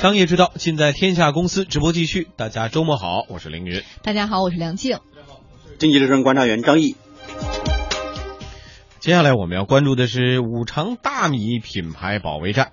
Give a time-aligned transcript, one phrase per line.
[0.00, 2.26] 商业之道尽在天下公司直播继续。
[2.34, 3.82] 大家周末好，我是凌云。
[4.02, 4.98] 大家好，我是梁静。
[5.78, 6.96] 经济之声观察员张毅。
[8.98, 12.72] 接下来我们要关注的是五常大米品牌保卫战。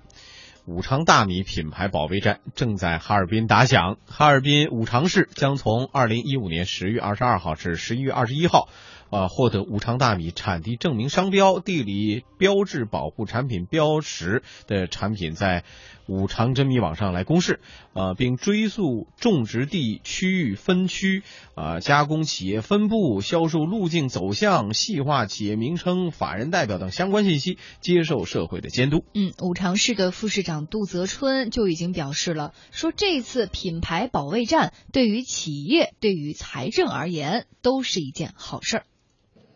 [0.65, 3.97] 五常大米品牌保卫战正在哈尔滨打响。
[4.07, 8.69] 哈尔滨五常市将从二零一五年十月二十二号至十一月二十一号。
[9.09, 15.63] 呃，获得五常大米产地证明商标、地理标志保护产品标识的产品，在
[16.07, 17.59] 五常真米网上来公示，
[17.93, 21.23] 呃，并追溯种植地区域分区、
[21.55, 29.03] 啊加工企业分布、销售路径走向、细化企业名称、法人代表等相关信息，接受社会的监督。
[29.13, 38.85] 嗯，五常市的副市长杜泽春就已经表示了，说这次品牌保卫战对于企业、对于财政而言都是一件好事儿。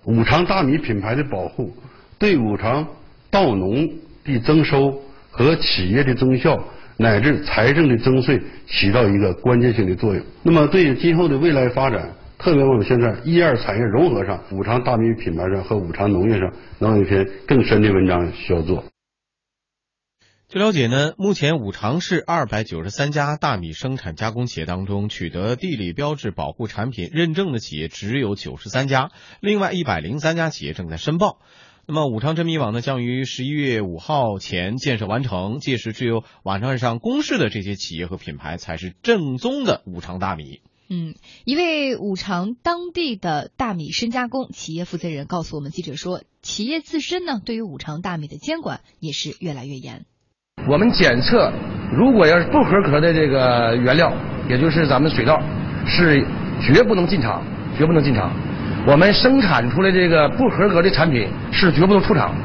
[0.06, 1.72] 五常大米品牌的保护，
[2.18, 2.86] 对五常
[3.30, 3.88] 稻农
[4.24, 5.00] 的增收
[5.30, 6.62] 和企业的增效，
[6.98, 10.24] 乃至财政的增税，起到一个关键性的作用。
[10.44, 18.84] 那么，对今后的未来发展，特别我们现在一二产业融合上，五常大米品牌上和五常农业上，能有一篇更深的文章需要做。
[20.52, 31.40] 据了解呢，目前五常市二百九十三家大米生产加工企业当中，取得地理标志保护产品认证的企业只有九十三家，另外一百零三家企业正在申报。
[31.88, 40.60] 那么五常真米网呢，将于十一月五号前建设完成，届时只有网站上公示的这些企业和品牌才是正宗的五常大米。
[40.90, 41.16] 嗯，
[41.46, 50.06] 一位五常当地的大米深加工企业负责人告诉我们记者说，企业自身呢，对于五常大米的监管也是越来越严。
[50.68, 51.52] 我们检测，
[51.92, 54.14] 如果要是不合格的这个原料，
[54.48, 55.42] 也就是咱们水稻，
[55.88, 56.24] 是
[56.62, 57.44] 绝不能进厂，
[57.76, 58.32] 绝不能进厂。
[58.86, 62.36] 我们生产出来这个不合格的产品是绝不能出厂。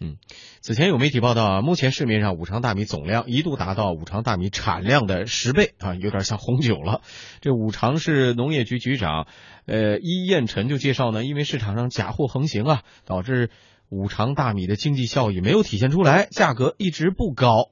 [0.00, 0.16] 嗯，
[0.62, 7.02] 此前有媒体报道啊，目前市面上五常大米总量一度达到五常大米产量的十倍啊，有点像红酒了。
[7.42, 9.26] 这五常市农业局局长
[9.66, 13.50] 呃伊彦辰就介绍呢，因为市场上假货横行啊，导致。
[13.92, 17.66] 五常大米的经济效益没有体现出来，价格一直不高。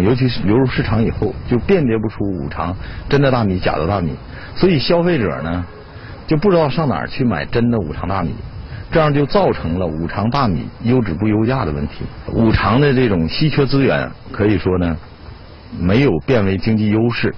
[0.00, 2.76] 尤其是流入市场以后，就辨别不出五常
[3.08, 4.16] 真的大米、假的大米，
[4.56, 5.64] 所以消费者呢
[6.26, 8.34] 就不知道上哪儿去买真的五常大米，
[8.90, 12.04] 这样就造成了五常大米优质不优价的问题。
[12.32, 14.96] 五常的这种稀缺资源，可以说呢
[15.78, 17.32] 没有变为经济优势。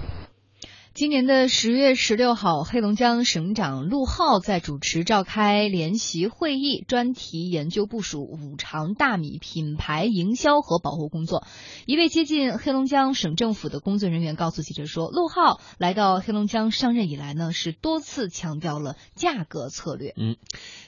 [0.95, 11.47] 今年的十月十六号，黑龙江省长陆浩在主持召开联席会议，专题研究部署五常大米品牌营销和保护工作。
[11.87, 20.13] 一位接近黑龙江省政府的工作人员告诉记者说，陆浩来到黑龙江上任以来呢，是多次强调了价格策略。
[20.19, 20.37] 嗯，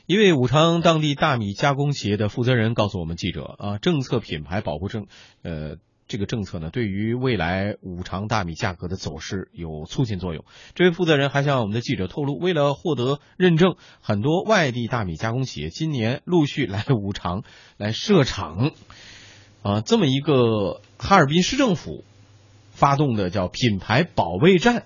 [0.04, 5.06] 一位五常当地大米加工企业的负责人告诉我们记者啊，政策品牌保护政，
[5.43, 5.76] 呃。
[6.06, 10.44] 这个政策呢，对于未来五常大米价格的走势有促进作用。
[10.75, 17.43] 这位负责人还向我们的记者透露，为了获得认证，很多外地大米加工企业今年陆续来五常
[17.76, 18.72] 来设厂。
[19.62, 22.04] 啊，这么一个哈尔滨市政府
[22.70, 24.84] 发动的叫品牌保卫战，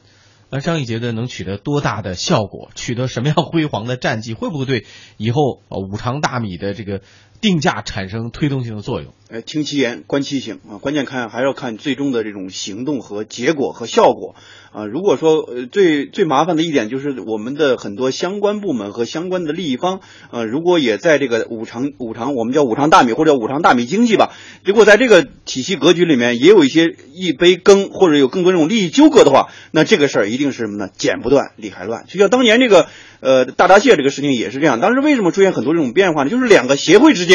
[0.50, 2.70] 那张毅觉得能取得多大的效果？
[2.76, 4.34] 取得什么样辉煌的战绩？
[4.34, 4.86] 会不会对
[5.16, 7.02] 以后五常大米的这个
[7.40, 9.12] 定价产生推动性的作用？
[9.30, 14.34] 呃，听其言，观其行啊，关键看还要看最终的这种行动和结果和效果
[14.72, 14.86] 啊。
[14.86, 20.00] 如果说呃最最麻烦的一点就是我们的很多相关部门和相关的利益方，
[20.30, 24.32] 呃，如果也在这个五常五常我们叫五常大米或者五常大米经济吧，
[24.64, 30.88] 如果在这个体系格局里面也有一些一杯羹或者有更多这种利益纠葛的话，那这个事儿一定是什么呢？
[30.96, 32.06] 剪不断，理还乱。
[32.08, 32.86] 就像当年这个
[33.20, 36.30] 呃大闸蟹这个事情也是这样，当时为什么出现很多这种变化呢？
[36.30, 37.26] 就是两个协会之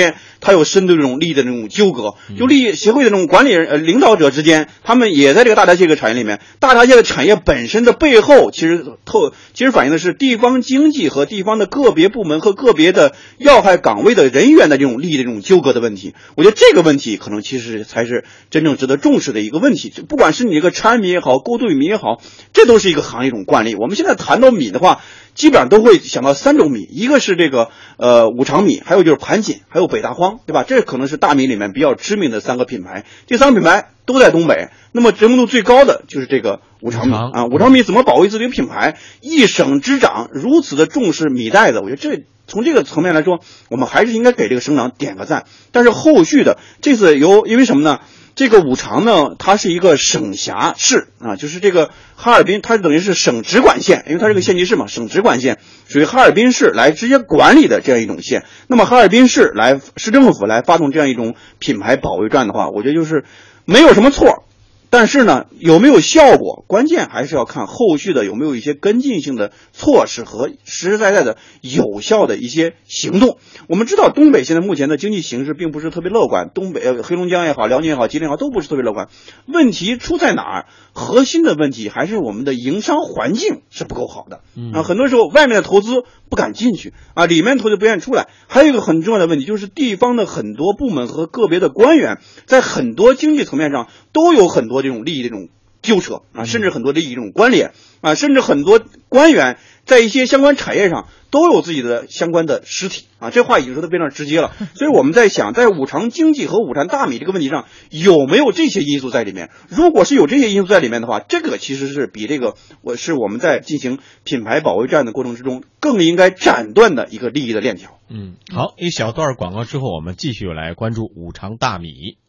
[0.41, 1.93] 它有深度这种利益的这种纠。
[1.93, 6.39] 葛，就利益协会的这种管理人呃领导者之间，他们也在这个大闸蟹这个产业里面。
[6.59, 16.15] 大闸蟹的产业本身的背后，其实透其实反映的是地方经济和地方的个别部门和个别的要害岗位的人员的这种利益的这种纠葛的问题。
[16.35, 19.89] 我觉得这个问题可能其实才是真正值得重视的一个问题。
[19.89, 22.19] 就不管是你这个产米也好，过渡米也好，
[22.53, 23.75] 这都是一个行业一种惯例。
[23.75, 25.01] 我们现在谈到米的话。
[25.35, 30.63] 基本上都会想到三种米，一个是这个呃五常米，还有就是盘锦，还有北大荒，对吧？
[30.63, 33.05] 这可能是大米里面比较知名的三个品牌。
[33.27, 37.45] 这三个品牌都在东北，那么知名度最高的就是这个五常米啊。
[37.45, 38.97] 五常米怎么保卫自己的品牌？
[39.21, 43.39] 一省之长如此的重视米袋子，我觉得这从这个层面来说，
[43.69, 45.45] 我们还是应该给这个省长点个赞。
[45.71, 47.99] 但是后续的这次由因为什么呢？
[48.35, 58.43] 这个五常呢，它是一个省辖市啊，就是这个哈尔滨，它等于是省直管县，因为它是个县级市嘛，省直管县属于哈尔滨市来直接管理的这样一种县。
[58.67, 63.23] 那么哈尔滨市来市政府来发动这样一种品牌保卫战的话，我觉得就是
[63.65, 64.45] 没有什么错，
[64.93, 73.39] 但是呢，有没有效果，关键还是要看后续的有没有一些跟进性的措施和实实在在的有效的一些行动。
[73.67, 79.07] 我们知道，东北现在目前的经济形势并不是特别乐观，东北、呃黑龙江也好，辽宁也好，吉林也好，都不是特别乐观。
[79.47, 80.65] 问题出在哪儿？
[80.95, 84.41] 核心的问题还是我们的营商环境是不够好的
[84.77, 84.83] 啊。
[84.83, 88.27] 很多时候，外面的投资不敢进去啊，里面投资不愿意出来。
[88.47, 95.49] 还有一个很重要的问题，就是地方的很多部门和个别的官员，在很多经济层面上都有很多这种利益这种
[95.81, 97.71] 纠扯啊，甚至很多利益这种关联
[98.01, 103.31] 啊，甚至很多官员在一些相关产业上都有自己的相关的实体啊。
[103.31, 104.53] 这话已经说的非常直接了。
[104.75, 109.49] 所以我们在想，在五常经济和五常大米这个问题上，有没有这些因素在里面？
[109.67, 117.99] 如果是有这些因素在里面的话，这个其实是比这个我是我们在进行品牌保卫战的过程之中更应该斩断的一个利益的链条。
[118.09, 122.22] 嗯，好，一小段广告之后，我们继续来关注五常大米。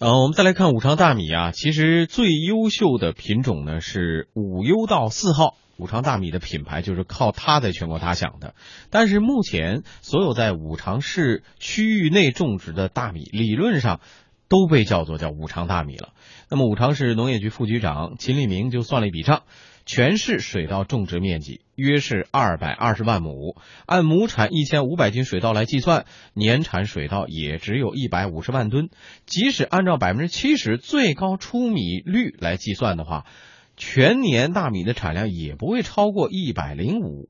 [0.00, 5.56] 呃，我们再来看五常大米啊，其实最优秀的品种呢是五优到四号。
[5.76, 8.54] 五常大米的品牌就是靠它在全国打响的，
[8.90, 14.00] 但是目前所有在五常市区域内种植的大米，理论上
[14.48, 16.14] 都被叫做叫五常大米了。
[16.50, 19.42] 那么五常市农业局副局长秦立明就算了一笔账，
[19.84, 23.56] 全市水稻种植面积约是二百二十万亩，
[23.86, 28.88] 按亩产一千五百斤水稻来计算，年产水稻也只有一百五十万吨。
[29.26, 33.26] 即使按照百分之七十最高出米率来计算的话，
[33.76, 37.28] 全年大米的产量也不会超过一百零五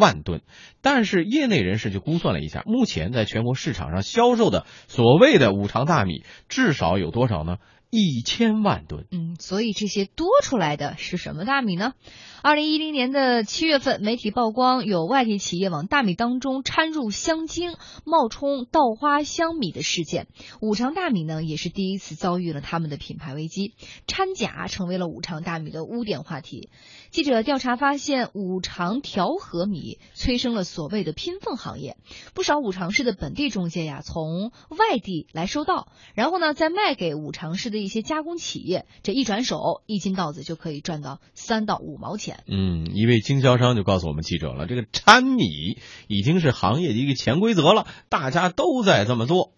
[0.00, 0.40] 万吨，
[0.82, 7.58] 但是业内人士就估算了一下，目前在全国市场上销售的所谓的五常大米，至少有多少呢？
[7.90, 9.06] 一千万吨。
[9.10, 11.94] 嗯，所以这些多出来的是什么大米呢？
[12.42, 17.74] 二零一零年的七月份，媒体曝光有外地企业往大米当中掺入香精，
[18.06, 20.26] 冒充稻花香米的事件。
[20.62, 23.74] 五常大米呢，也是第一次遭遇了他们的品牌危机，
[24.06, 26.70] 掺假成为了五常大米的污点话题。
[27.10, 31.98] 记者调查发现，五常调和米催生了所谓的拼缝行业，
[32.32, 42.44] 不少五常市的本地中介呀，从外地来收稻，然后呢，再卖给五常市的一些加工企业，这一转手，一斤稻子就可以赚到三到五毛钱。
[42.46, 45.78] 嗯，一位经销商就告诉我们记者了，这个掺米
[46.08, 49.52] 已经是行业的一个潜规则了，大家都在这么做。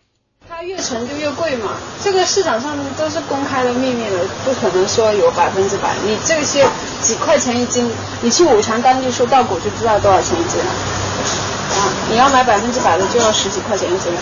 [0.49, 5.97] 它越沉就越贵嘛，这个市场上都是公开的秘密了，不可能说有百分之百。
[6.05, 6.69] 你这些
[7.01, 7.89] 几块钱一斤，
[8.23, 10.67] 你去五常当地收稻谷就知道多少钱一斤了。
[10.67, 14.13] 啊，你要买百分之百的就要十几块钱一斤。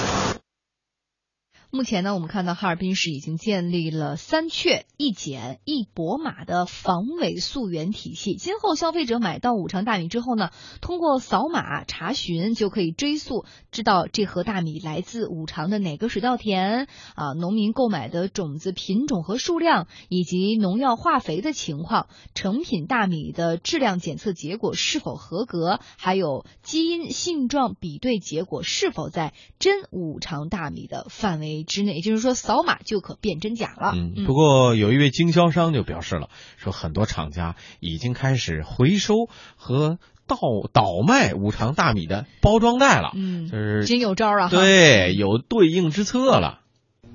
[1.73, 8.35] 目前呢，我们看到哈尔滨市已经建立了三确一检一博码的防伪溯源体系。
[8.35, 10.51] 今后消费者买到五常大米之后呢，
[10.81, 31.60] 通过扫码查询就可以追溯，知道这盒大米来自五常的哪个水稻田啊，农民购买的种子品种和数量，以及农药化肥的情况，成品大米的质量检测结果是否合格，还有基因性状比对结果是否在真五常大米的范围。
[31.65, 33.93] 之内，也就是说扫码就可辨真假了。
[33.95, 39.15] 嗯，不过有一位经销商就表示了，说很多厂家已经开始回收
[39.57, 40.37] 和倒
[40.73, 43.13] 倒卖五常大米的包装袋了。
[43.15, 44.49] 嗯，就是已经有招了！
[44.49, 46.61] 对，有对应之策了。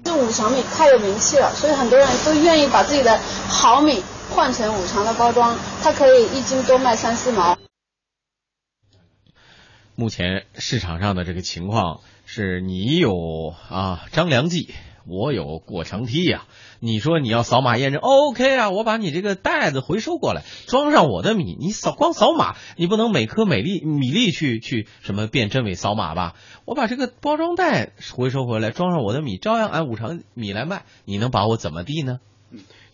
[0.03, 3.17] 这五常米太有名气了，所以很多人都愿意把自己的
[3.49, 7.57] 好米换成五常的包装，它可以一斤多卖三四毛。
[9.97, 14.73] 目前市场上的这个情况是，你有啊张良计，
[15.07, 16.43] 我有过墙梯呀。
[16.81, 26.35] 你说你要扫码验证，OK 啊，我把你这个袋子回收过来，装上我的米，你扫光扫码，你不能每颗每粒米粒去去什么辨真伪扫码吧？
[26.65, 32.19] 我把这个包装袋回收回来，装上我的米，照样按五常米来卖，你能把我怎么地呢？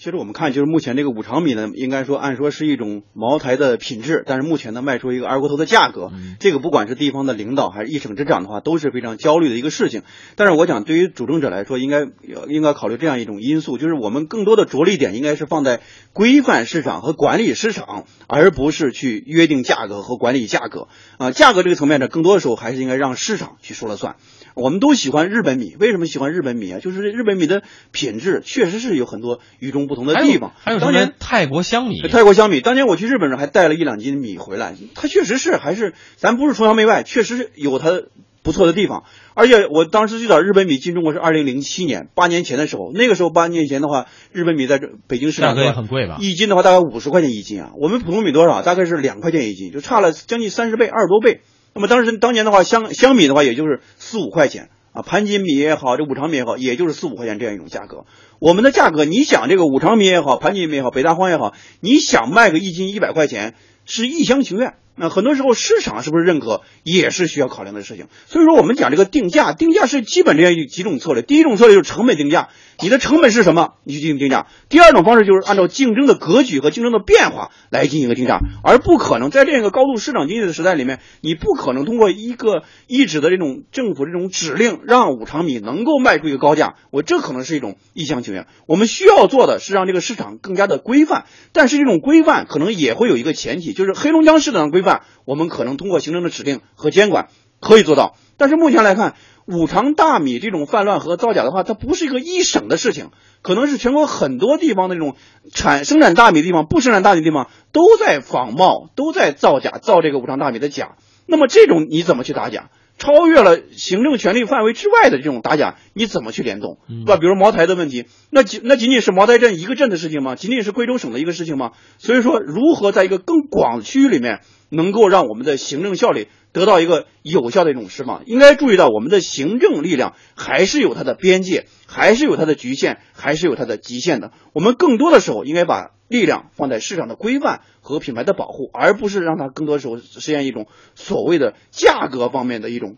[0.01, 10.01] 其实我们看，就是目前这个五常米呢，应该说按说是一种茅台的品质，但是目前呢卖出一个二锅头的价格，这个不管是地方的领导还是一省之长的话，都是非常焦虑的一个事情。
[10.35, 12.07] 但是我想，对于主政者来说，应该
[12.47, 15.81] 应该考虑这样一种因素，就是我们更多的着力点应该是放在
[16.13, 20.87] 规范市场和管理市场，而不是去约定价格和管理价格
[21.19, 21.29] 啊。
[21.29, 24.15] 价格这个层面呢，更多的时候还是应该让市场去说了算。
[24.55, 26.79] 我们都喜欢日本米，为什么喜欢日本米啊？
[26.79, 30.53] 就是日本米的品质确实是有很多与众不同的地方。
[30.57, 32.01] 还有当年泰国香米？
[32.07, 38.03] 泰国香米，当年我去日本时还带了一两斤米回来，它确实是还是咱不是崇洋媚外，确实有它
[38.41, 39.03] 不错的地方。
[39.33, 46.17] 而且我当时最早日本米进中国是二零零七年，八年前的时候，那个时候八年前的话，日本米在这北京市场价格也很贵吧？
[46.21, 48.61] 一斤的话大概五十块钱一斤啊，我们普通米多少？
[48.61, 51.41] 大概是两块钱一斤，就差了将近三十倍，二十多倍。
[51.73, 58.05] 那么当时当年的话，香香米的话，也就是四五块钱啊，盘锦米也好，这五常米也好，也就是四五块钱这样一种价格。
[58.39, 63.55] 我们的价格，你想这个五常米也好，盘锦米也好，北大荒也好，你想卖个一斤一百块钱，
[63.85, 64.75] 是一厢情愿。
[65.01, 68.05] 那很多时候市场是不是认可，也是需要考量的事情。
[68.27, 71.23] 所以说，我们讲这个定价，定价是基本这样几种策略。
[71.23, 74.45] 第一种策略就是成本定价，你的成本是什么，你去进行定价。
[74.69, 86.75] 第二种方式就是按照竞争的格局和竞争的变化来进行一个定价，而不可能在这样一个高度市场经济的时代里面，你不可能通过一个一纸的这种政府这种指令，让五常米能够卖出一个高价。
[86.91, 88.45] 我这可能是一种一厢情愿。
[88.67, 94.90] 我们需要做的是让这个市场更加的规范，但是这种规范可能也会有一个前提，就是黑龙江市场的规范。
[95.25, 97.29] 我们可能通过行政的指令和监管
[97.59, 105.15] 可以做到，但是目前来看，五常大米这种泛滥和造假的话，它不是一个一省的事情，可能是全国很多地方的这种
[105.53, 110.95] 产生产大米的地方，不生产大米的地方都在仿冒，都在造假，造这个五常大米的假。
[111.27, 112.69] 那么这种你怎么去打假？
[113.01, 117.17] 超越了行政权力范围之外的这种打假，你怎么去联动，对吧？
[117.17, 120.35] 比如茅台的问题，那仅那仅仅是茅台镇一个镇的事情吗？
[120.35, 121.71] 仅仅是贵州省的一个事情吗？
[121.97, 128.21] 所以说，如何在一个更广的区域里面，能够让我们的行政效率得到一个有效的一种释放？
[128.27, 134.31] 应该注意到，我们的行政力量还是有它的边界，还是有它的局限，还是有它的极限的。
[134.53, 135.91] 我们更多的时候应该把。
[136.11, 142.97] 力量放在市场的规范和品牌的保护，而不是让它更多时候实现一种所谓的价格方面的一种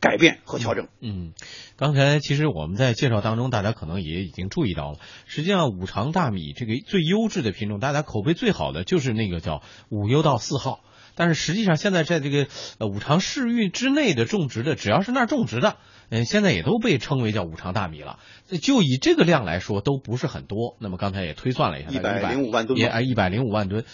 [0.00, 0.88] 改变和调整。
[1.02, 1.34] 嗯，
[1.76, 10.80] 刚才其实我们在介绍当中，大家可能也已经注意到了，实际上五常大米这个最优质的品种，大家口碑最好的就是那个叫五优稻四号。
[11.18, 12.46] 但是实际上，现在在这个
[12.78, 15.78] 呃五常市域之内的种植的，只要是那儿种植的，
[16.10, 18.20] 嗯，现在也都被称为叫五常大米了。
[18.62, 20.76] 就以这个量来说，都不是很多。
[20.78, 23.84] 那么刚才也推算了一下，一百零五万吨，也哎一百零五万吨。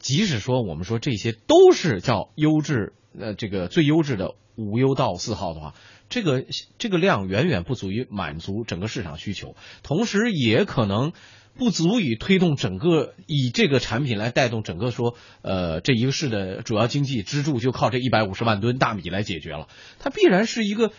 [0.00, 5.74] 即使说我们说这些都是叫优质，呃，这个最优质的五优稻四号的话，
[6.08, 6.44] 这个
[6.78, 9.54] 这个量远远不足以满足整个市场需求，
[9.84, 11.12] 同时也可能。
[11.56, 19.68] 不足以推动整个以这个产品来带动整个说，呃，这一个市的主要经济支柱就靠这一百五十万吨大米来解决了。
[19.98, 20.90] 它必然是一个，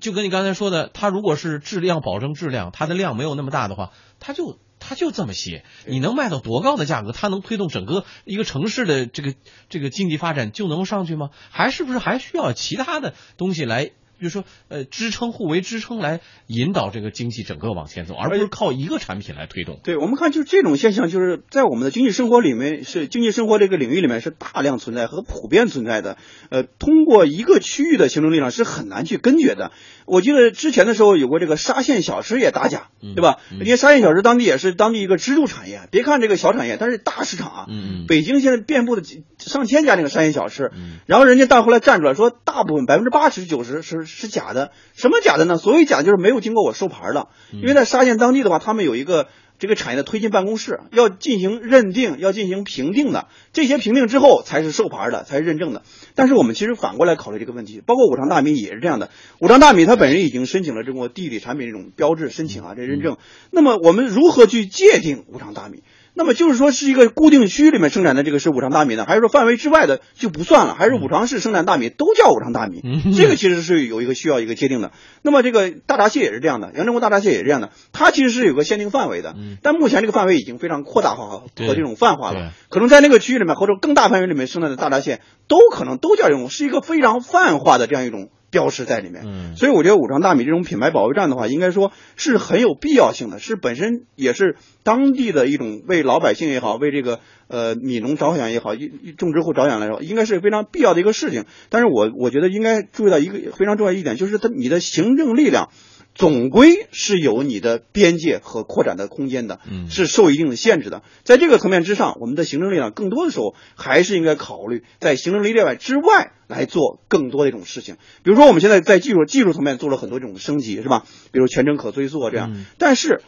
[0.00, 5.64] 就跟你刚才说的，它如果是质量保证质量，它的量没有那么大的话，它就它就这么些。
[5.86, 7.12] 你能卖到多高的价格？
[7.12, 9.34] 它能推动整个一个城市的这个
[9.70, 11.30] 这个经济发展就能上去吗？
[11.50, 13.92] 还是不是还需要其他的东西来？
[14.22, 19.80] 比如说，呃，支撑互为支撑来引导这个经济整个往前走，而不是靠一个产品来推动。
[19.82, 26.18] 对我们看，就是这种现象，就是在我们的经济生活里面，是经济生活这个领域里面是大量存在和普遍存在的。
[26.50, 29.72] 呃，通过一个区域的行政力量是很难去根绝的。
[30.06, 33.38] 我记得之前的时候有过这个沙县小吃也打假，对吧？
[33.50, 35.88] 因为沙县小吃当地也是当地一个支柱产业。
[35.90, 37.66] 别看这个小产业，但是大市场啊。
[37.68, 39.02] 嗯北京现在遍布的
[39.38, 40.70] 上千家那个沙县小吃，
[41.06, 44.11] 然后人家到后来站出来说，大部分百分之八十九十是。
[44.14, 45.56] 是假的，什么假的呢？
[45.56, 49.28] 所谓假就是没有经过我授牌的，因为在沙县当地的话，他们有一个
[49.58, 55.82] 这个产业的推进办公室，要进行认定，要进行评定的，这些评定之后才是授牌的，才是认证的。
[56.14, 59.10] 但是我们其实反过来考虑这个问题，包括五常大米也是这样的。
[59.40, 63.16] 五常大米它本身已经申请了中国地理产品这种标志申请啊，这认证。
[63.50, 65.82] 那么我们如何去界定五常大米？
[66.14, 70.74] 那么就是说，是一个固定区里面生产的这个是五常大米呢，还是说范围之外的就不算了？
[70.74, 72.82] 还是五常市生产大米都叫五常大米？
[73.16, 74.92] 这个其实是有一个需要一个界定的。
[75.22, 79.34] 那么这个大闸蟹也是这样的，阳澄湖大闸蟹也是这样的，它其实是有个限定范围的。
[79.62, 88.28] 但目前这个范围已经非常扩大化和这种泛化了，可能在那个区域里面或者更大范围里面生产的大闸蟹都可能都叫这种，是一个非常泛化的这样一种。
[88.52, 97.18] 标识在里面，嗯，所以我觉得五常大米这种品牌保卫战的话，应该说是很有必要性的，是本身也是当地的一种为老百姓也好，为这个
[97.48, 98.76] 呃米农着想也好，
[99.16, 101.46] 种植户着想来说，应该是非常必要的一个事情。
[101.70, 105.70] 但是我我觉得应该注意到一个非常重要一点，就是它你的行政力量。
[106.14, 111.02] 总归是有你的边界和扩展的空间的，嗯，是受一定的限制的。
[111.24, 117.96] 在这个层面之上，我们的行政力量更多的时候还是应该考虑在行政力量之外来做更多的一种事情。
[118.22, 121.04] 比如说，我们现在在技术技术层面做了很多这种升级，是吧？
[121.32, 123.20] 比如全程可追溯啊这样，但是。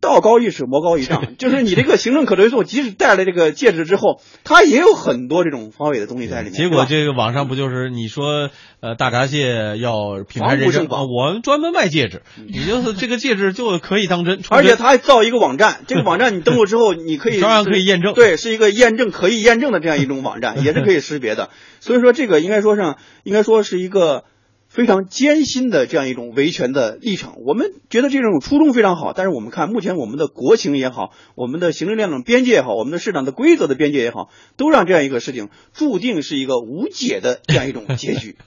[0.00, 6.52] 道高一尺，魔高一丈， 就是你这个行政可追溯，即使戴了这个戒指之后，它也有很多这种防伪的东西在里面。
[6.52, 8.50] 结果这个网上不就是你说，
[8.80, 14.40] 呃，大闸蟹要品牌认证，我们专门卖戒指，你就是这个戒指就可以当真。
[14.50, 18.14] 而且他还造一个网站，这个网站你登录之后，你可以 照样可以验证。
[18.14, 21.50] 对，是一个验证可以验证的这样一种网站， 也是可以识别的。
[21.80, 24.24] 所以说，这个应该说上，应该说是一个。
[24.68, 38.36] 非常艰辛的这样一种维权的历程，我们觉得这种初衷非常好，但是我们看目前我们的国情也好，我们的行政链的边界也好，我们的市场的规则的边界也好，都让这样一个事情注定是一个无解的这样一种结局。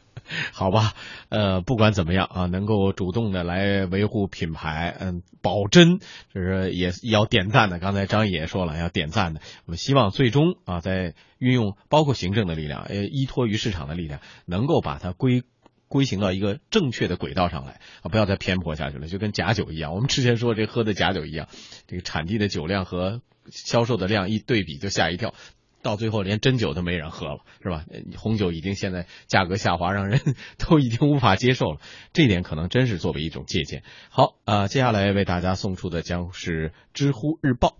[0.53, 0.93] 好吧，
[1.27, 5.99] 呃，不管怎么样啊，能够主动的来维护品牌，嗯，保真，
[6.33, 7.79] 就是也要点赞的。
[7.79, 15.43] 刚才张也说了要点赞的，我们希望最终啊，在运用包括行政的力量，呃，依托于市场的力量，能够把它归。
[15.91, 19.93] 归行到一个正确的轨道上来啊，不要再偏颇下去了，就跟假酒一样。
[19.93, 21.49] 我们之前说这喝的假酒一样，
[21.85, 25.33] 这个产地的酒量和销售的量一对比就吓一跳，
[25.81, 27.83] 到最后连真酒都没人喝了，是吧？
[28.15, 30.21] 红酒已经现在价格下滑，让人
[30.57, 31.81] 都已经无法接受了。
[32.13, 33.83] 这点可能真是作为一种借鉴。
[34.09, 37.75] 好啊，接下来为大家送出的将是知乎日报。